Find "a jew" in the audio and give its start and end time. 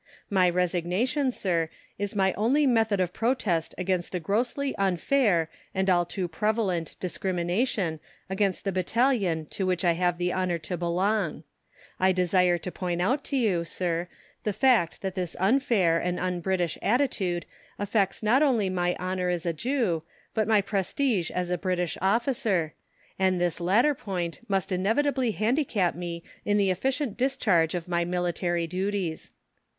19.45-20.01